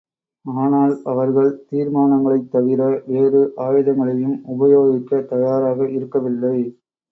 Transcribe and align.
ஆனால் 0.45 0.93
அவர்கள் 1.03 1.49
தீர்மானங்களைத் 1.67 2.49
தவிர 2.51 2.81
வேறு 3.07 3.41
ஆயுதங்களையும் 3.67 4.35
உபயோகிக்கத் 4.49 5.29
தயாராக 5.29 5.89
இருக்கவில்லை. 5.91 6.57